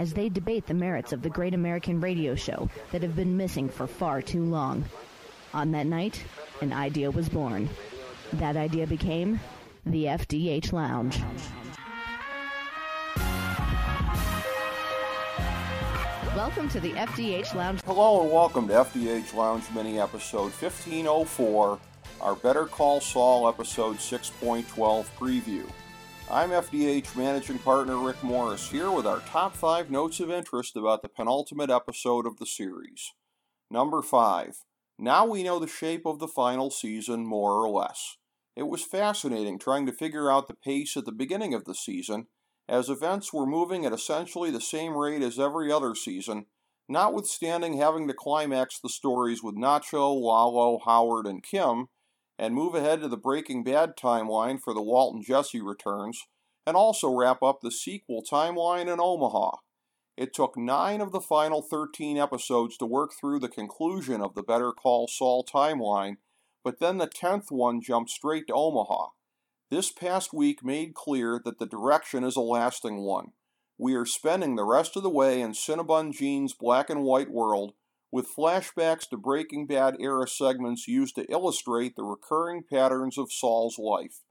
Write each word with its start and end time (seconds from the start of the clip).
as 0.00 0.14
they 0.14 0.30
debate 0.30 0.66
the 0.66 0.72
merits 0.72 1.12
of 1.12 1.20
the 1.20 1.28
great 1.28 1.52
American 1.52 2.00
radio 2.00 2.34
show 2.34 2.70
that 2.90 3.02
have 3.02 3.14
been 3.14 3.36
missing 3.36 3.68
for 3.68 3.86
far 3.86 4.22
too 4.22 4.42
long. 4.42 4.82
On 5.52 5.72
that 5.72 5.84
night, 5.84 6.24
an 6.62 6.72
idea 6.72 7.10
was 7.10 7.28
born. 7.28 7.68
That 8.32 8.56
idea 8.56 8.86
became 8.86 9.38
the 9.84 10.06
FDH 10.06 10.72
Lounge. 10.72 11.20
Welcome 16.34 16.70
to 16.70 16.80
the 16.80 16.92
FDH 16.92 17.54
Lounge. 17.54 17.82
Hello 17.84 18.22
and 18.22 18.32
welcome 18.32 18.68
to 18.68 18.72
FDH 18.72 19.34
Lounge 19.34 19.64
Mini 19.74 20.00
episode 20.00 20.50
1504, 20.52 21.78
our 22.22 22.34
Better 22.36 22.64
Call 22.64 23.02
Saul 23.02 23.46
episode 23.46 23.98
6.12 23.98 24.64
preview. 25.18 25.70
I'm 26.32 26.50
FDH 26.50 27.16
Managing 27.16 27.58
Partner 27.58 27.96
Rick 27.96 28.22
Morris 28.22 28.70
here 28.70 28.88
with 28.92 29.04
our 29.04 29.18
top 29.18 29.56
five 29.56 29.90
notes 29.90 30.20
of 30.20 30.30
interest 30.30 30.76
about 30.76 31.02
the 31.02 31.08
penultimate 31.08 31.70
episode 31.70 32.24
of 32.24 32.36
the 32.36 32.46
series. 32.46 33.10
Number 33.68 34.00
five. 34.00 34.58
Now 34.96 35.26
we 35.26 35.42
know 35.42 35.58
the 35.58 35.66
shape 35.66 36.06
of 36.06 36.20
the 36.20 36.28
final 36.28 36.70
season 36.70 37.26
more 37.26 37.54
or 37.54 37.68
less. 37.68 38.16
It 38.54 38.68
was 38.68 38.84
fascinating 38.84 39.58
trying 39.58 39.86
to 39.86 39.92
figure 39.92 40.30
out 40.30 40.46
the 40.46 40.54
pace 40.54 40.96
at 40.96 41.04
the 41.04 41.10
beginning 41.10 41.52
of 41.52 41.64
the 41.64 41.74
season, 41.74 42.28
as 42.68 42.88
events 42.88 43.32
were 43.32 43.44
moving 43.44 43.84
at 43.84 43.92
essentially 43.92 44.52
the 44.52 44.60
same 44.60 44.96
rate 44.96 45.22
as 45.22 45.36
every 45.36 45.72
other 45.72 45.96
season, 45.96 46.46
notwithstanding 46.88 47.78
having 47.78 48.06
to 48.06 48.14
climax 48.14 48.78
the 48.78 48.88
stories 48.88 49.42
with 49.42 49.56
Nacho, 49.56 50.14
Lalo, 50.14 50.78
Howard, 50.84 51.26
and 51.26 51.42
Kim 51.42 51.88
and 52.40 52.54
move 52.54 52.74
ahead 52.74 53.02
to 53.02 53.08
the 53.08 53.18
Breaking 53.18 53.62
Bad 53.62 53.98
timeline 53.98 54.58
for 54.58 54.72
the 54.72 54.80
Walt 54.80 55.14
and 55.14 55.22
Jesse 55.22 55.60
returns, 55.60 56.26
and 56.66 56.74
also 56.74 57.14
wrap 57.14 57.42
up 57.42 57.60
the 57.60 57.70
sequel 57.70 58.24
timeline 58.24 58.90
in 58.90 58.98
Omaha. 58.98 59.58
It 60.16 60.32
took 60.32 60.56
nine 60.56 61.02
of 61.02 61.12
the 61.12 61.20
final 61.20 61.60
13 61.60 62.16
episodes 62.16 62.78
to 62.78 62.86
work 62.86 63.12
through 63.12 63.40
the 63.40 63.48
conclusion 63.50 64.22
of 64.22 64.34
the 64.34 64.42
Better 64.42 64.72
Call 64.72 65.06
Saul 65.06 65.44
timeline, 65.44 66.16
but 66.64 66.80
then 66.80 66.96
the 66.96 67.06
10th 67.06 67.50
one 67.50 67.82
jumped 67.82 68.10
straight 68.10 68.46
to 68.46 68.54
Omaha. 68.54 69.08
This 69.70 69.92
past 69.92 70.32
week 70.32 70.64
made 70.64 70.94
clear 70.94 71.42
that 71.44 71.58
the 71.58 71.66
direction 71.66 72.24
is 72.24 72.36
a 72.36 72.40
lasting 72.40 73.02
one. 73.02 73.32
We 73.76 73.94
are 73.94 74.06
spending 74.06 74.56
the 74.56 74.64
rest 74.64 74.96
of 74.96 75.02
the 75.02 75.10
way 75.10 75.42
in 75.42 75.52
Cinnabon 75.52 76.14
Gene's 76.14 76.54
black 76.54 76.88
and 76.88 77.02
white 77.02 77.30
world, 77.30 77.74
with 78.12 78.34
flashbacks 78.34 79.08
to 79.08 79.16
Breaking 79.16 79.66
Bad 79.66 79.96
era 80.00 80.26
segments 80.26 80.88
used 80.88 81.14
to 81.14 81.30
illustrate 81.30 81.96
the 81.96 82.02
recurring 82.02 82.62
patterns 82.62 83.16
of 83.16 83.32
Saul's 83.32 83.78
life. 83.78 84.22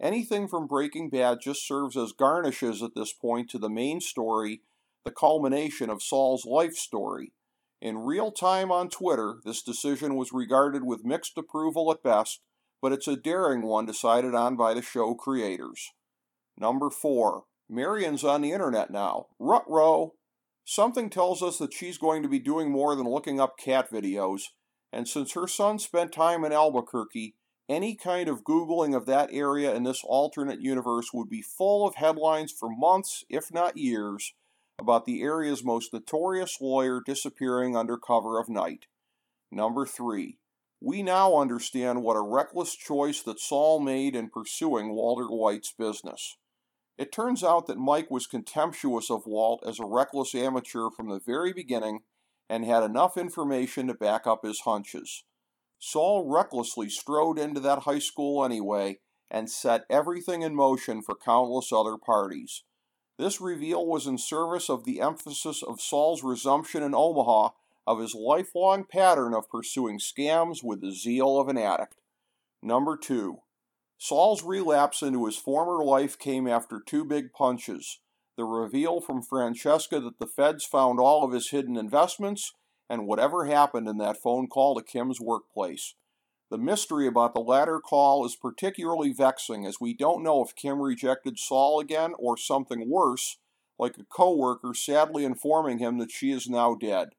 Anything 0.00 0.46
from 0.48 0.66
Breaking 0.66 1.10
Bad 1.10 1.38
just 1.40 1.66
serves 1.66 1.96
as 1.96 2.12
garnishes 2.12 2.82
at 2.82 2.94
this 2.94 3.12
point 3.12 3.48
to 3.50 3.58
the 3.58 3.70
main 3.70 4.00
story, 4.00 4.62
the 5.04 5.10
culmination 5.10 5.88
of 5.90 6.02
Saul's 6.02 6.44
life 6.44 6.74
story. 6.74 7.32
In 7.80 7.98
real 7.98 8.32
time 8.32 8.72
on 8.72 8.88
Twitter, 8.88 9.36
this 9.44 9.62
decision 9.62 10.16
was 10.16 10.32
regarded 10.32 10.84
with 10.84 11.04
mixed 11.04 11.36
approval 11.36 11.90
at 11.92 12.02
best, 12.02 12.40
but 12.80 12.92
it's 12.92 13.08
a 13.08 13.16
daring 13.16 13.62
one 13.62 13.86
decided 13.86 14.34
on 14.34 14.56
by 14.56 14.74
the 14.74 14.82
show 14.82 15.14
creators. 15.14 15.92
Number 16.58 16.90
4. 16.90 17.44
Marion's 17.68 18.24
on 18.24 18.40
the 18.40 18.52
internet 18.52 18.90
now. 18.90 19.26
Rut-row! 19.38 20.14
Something 20.68 21.10
tells 21.10 21.44
us 21.44 21.58
that 21.58 21.72
she's 21.72 21.96
going 21.96 22.24
to 22.24 22.28
be 22.28 22.40
doing 22.40 22.72
more 22.72 22.96
than 22.96 23.08
looking 23.08 23.38
up 23.38 23.56
cat 23.56 23.88
videos, 23.88 24.48
and 24.92 25.08
since 25.08 25.32
her 25.34 25.46
son 25.46 25.78
spent 25.78 26.10
time 26.10 26.44
in 26.44 26.52
Albuquerque, 26.52 27.36
any 27.68 27.94
kind 27.94 28.28
of 28.28 28.42
Googling 28.42 28.94
of 28.94 29.06
that 29.06 29.30
area 29.32 29.72
in 29.72 29.84
this 29.84 30.02
alternate 30.04 30.60
universe 30.60 31.12
would 31.14 31.30
be 31.30 31.40
full 31.40 31.86
of 31.86 31.94
headlines 31.94 32.50
for 32.50 32.68
months, 32.68 33.24
if 33.28 33.52
not 33.52 33.76
years, 33.76 34.34
about 34.76 35.04
the 35.04 35.22
area's 35.22 35.62
most 35.62 35.92
notorious 35.92 36.60
lawyer 36.60 37.00
disappearing 37.00 37.76
under 37.76 37.96
cover 37.96 38.40
of 38.40 38.48
night. 38.48 38.86
Number 39.52 39.86
3. 39.86 40.36
We 40.80 41.00
now 41.04 41.36
understand 41.36 42.02
what 42.02 42.16
a 42.16 42.20
reckless 42.20 42.74
choice 42.74 43.22
that 43.22 43.38
Saul 43.38 43.78
made 43.78 44.16
in 44.16 44.30
pursuing 44.30 44.96
Walter 44.96 45.26
White's 45.26 45.72
business. 45.72 46.38
It 46.98 47.12
turns 47.12 47.44
out 47.44 47.66
that 47.66 47.78
Mike 47.78 48.10
was 48.10 48.26
contemptuous 48.26 49.10
of 49.10 49.26
Walt 49.26 49.62
as 49.66 49.78
a 49.78 49.84
reckless 49.84 50.34
amateur 50.34 50.88
from 50.90 51.08
the 51.08 51.20
very 51.20 51.52
beginning 51.52 52.00
and 52.48 52.64
had 52.64 52.82
enough 52.82 53.16
information 53.16 53.86
to 53.88 53.94
back 53.94 54.26
up 54.26 54.44
his 54.44 54.60
hunches. 54.60 55.24
Saul 55.78 56.26
recklessly 56.26 56.88
strode 56.88 57.38
into 57.38 57.60
that 57.60 57.80
high 57.80 57.98
school 57.98 58.44
anyway 58.44 59.00
and 59.30 59.50
set 59.50 59.84
everything 59.90 60.42
in 60.42 60.54
motion 60.54 61.02
for 61.02 61.14
countless 61.14 61.72
other 61.72 61.96
parties. 61.98 62.62
This 63.18 63.40
reveal 63.40 63.86
was 63.86 64.06
in 64.06 64.18
service 64.18 64.70
of 64.70 64.84
the 64.84 65.00
emphasis 65.00 65.62
of 65.62 65.80
Saul's 65.80 66.22
resumption 66.22 66.82
in 66.82 66.94
Omaha 66.94 67.50
of 67.86 68.00
his 68.00 68.14
lifelong 68.14 68.84
pattern 68.84 69.34
of 69.34 69.48
pursuing 69.48 69.98
scams 69.98 70.62
with 70.62 70.80
the 70.80 70.92
zeal 70.92 71.38
of 71.38 71.48
an 71.48 71.58
addict. 71.58 71.96
Number 72.62 72.96
2. 72.96 73.38
Saul's 73.98 74.42
relapse 74.42 75.02
into 75.02 75.26
his 75.26 75.36
former 75.36 75.84
life 75.84 76.18
came 76.18 76.46
after 76.46 76.80
two 76.80 77.04
big 77.04 77.32
punches 77.32 77.98
the 78.36 78.44
reveal 78.44 79.00
from 79.00 79.22
Francesca 79.22 79.98
that 80.00 80.18
the 80.18 80.26
feds 80.26 80.64
found 80.64 81.00
all 81.00 81.24
of 81.24 81.32
his 81.32 81.50
hidden 81.50 81.76
investments, 81.76 82.52
and 82.88 83.06
whatever 83.06 83.46
happened 83.46 83.88
in 83.88 83.98
that 83.98 84.22
phone 84.22 84.46
call 84.46 84.74
to 84.74 84.82
Kim's 84.82 85.20
workplace. 85.20 85.94
The 86.50 86.58
mystery 86.58 87.08
about 87.08 87.34
the 87.34 87.40
latter 87.40 87.80
call 87.80 88.24
is 88.24 88.36
particularly 88.36 89.12
vexing 89.12 89.66
as 89.66 89.80
we 89.80 89.94
don't 89.94 90.22
know 90.22 90.44
if 90.44 90.54
Kim 90.54 90.80
rejected 90.80 91.38
Saul 91.38 91.80
again 91.80 92.12
or 92.18 92.36
something 92.36 92.88
worse, 92.88 93.38
like 93.78 93.98
a 93.98 94.04
coworker 94.04 94.72
sadly 94.74 95.24
informing 95.24 95.78
him 95.78 95.98
that 95.98 96.12
she 96.12 96.30
is 96.30 96.48
now 96.48 96.74
dead. 96.74 97.10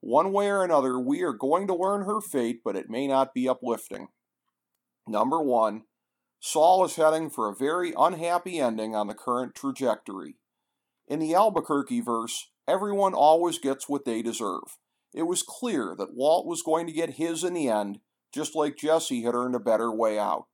One 0.00 0.30
way 0.32 0.48
or 0.48 0.62
another, 0.62 0.98
we 0.98 1.22
are 1.22 1.32
going 1.32 1.66
to 1.68 1.74
learn 1.74 2.04
her 2.04 2.20
fate, 2.20 2.60
but 2.62 2.76
it 2.76 2.90
may 2.90 3.06
not 3.06 3.32
be 3.32 3.48
uplifting. 3.48 4.08
Number 5.06 5.40
1. 5.40 5.84
Saul 6.40 6.84
is 6.84 6.96
heading 6.96 7.30
for 7.30 7.48
a 7.48 7.54
very 7.54 7.92
unhappy 7.96 8.58
ending 8.58 8.94
on 8.94 9.06
the 9.06 9.14
current 9.14 9.54
trajectory. 9.54 10.36
In 11.08 11.18
the 11.18 11.34
Albuquerque 11.34 12.00
verse, 12.00 12.50
everyone 12.68 13.14
always 13.14 13.58
gets 13.58 13.88
what 13.88 14.04
they 14.04 14.22
deserve. 14.22 14.78
It 15.14 15.22
was 15.22 15.42
clear 15.42 15.94
that 15.98 16.14
Walt 16.14 16.46
was 16.46 16.62
going 16.62 16.86
to 16.86 16.92
get 16.92 17.14
his 17.14 17.42
in 17.42 17.54
the 17.54 17.68
end, 17.68 18.00
just 18.32 18.54
like 18.54 18.76
Jesse 18.76 19.22
had 19.22 19.34
earned 19.34 19.54
a 19.54 19.60
better 19.60 19.90
way 19.90 20.18
out. 20.18 20.46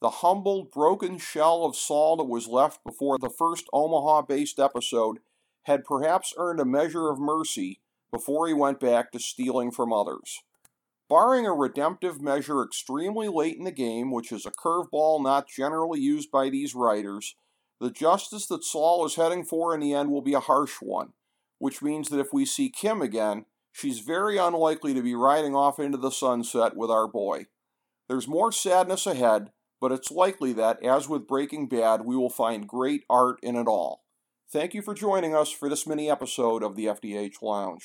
The 0.00 0.10
humbled, 0.10 0.70
broken 0.70 1.18
shell 1.18 1.64
of 1.64 1.76
Saul 1.76 2.16
that 2.16 2.24
was 2.24 2.48
left 2.48 2.84
before 2.84 3.18
the 3.18 3.30
first 3.30 3.66
Omaha 3.72 4.22
based 4.22 4.58
episode 4.58 5.18
had 5.64 5.84
perhaps 5.84 6.34
earned 6.36 6.60
a 6.60 6.64
measure 6.64 7.10
of 7.10 7.18
mercy 7.18 7.80
before 8.12 8.46
he 8.46 8.54
went 8.54 8.78
back 8.78 9.10
to 9.12 9.18
stealing 9.18 9.70
from 9.70 9.92
others. 9.92 10.40
Barring 11.08 11.46
a 11.46 11.52
redemptive 11.52 12.20
measure 12.20 12.62
extremely 12.62 13.28
late 13.28 13.56
in 13.56 13.64
the 13.64 13.70
game, 13.70 14.10
which 14.10 14.32
is 14.32 14.44
a 14.44 14.50
curveball 14.50 15.22
not 15.22 15.48
generally 15.48 16.00
used 16.00 16.32
by 16.32 16.50
these 16.50 16.74
writers, 16.74 17.36
the 17.80 17.90
justice 17.90 18.46
that 18.46 18.64
Saul 18.64 19.06
is 19.06 19.14
heading 19.14 19.44
for 19.44 19.72
in 19.72 19.80
the 19.80 19.94
end 19.94 20.10
will 20.10 20.22
be 20.22 20.34
a 20.34 20.40
harsh 20.40 20.76
one, 20.80 21.12
which 21.58 21.82
means 21.82 22.08
that 22.08 22.18
if 22.18 22.32
we 22.32 22.44
see 22.44 22.70
Kim 22.70 23.02
again, 23.02 23.44
she's 23.70 24.00
very 24.00 24.36
unlikely 24.36 24.94
to 24.94 25.02
be 25.02 25.14
riding 25.14 25.54
off 25.54 25.78
into 25.78 25.98
the 25.98 26.10
sunset 26.10 26.76
with 26.76 26.90
our 26.90 27.06
boy. 27.06 27.46
There's 28.08 28.26
more 28.26 28.50
sadness 28.50 29.06
ahead, 29.06 29.52
but 29.80 29.92
it's 29.92 30.10
likely 30.10 30.52
that, 30.54 30.82
as 30.82 31.08
with 31.08 31.28
Breaking 31.28 31.68
Bad, 31.68 32.04
we 32.04 32.16
will 32.16 32.30
find 32.30 32.66
great 32.66 33.04
art 33.08 33.38
in 33.42 33.54
it 33.54 33.68
all. 33.68 34.02
Thank 34.50 34.74
you 34.74 34.82
for 34.82 34.94
joining 34.94 35.34
us 35.34 35.50
for 35.50 35.68
this 35.68 35.86
mini 35.86 36.10
episode 36.10 36.62
of 36.62 36.74
the 36.74 36.86
FDH 36.86 37.42
Lounge. 37.42 37.84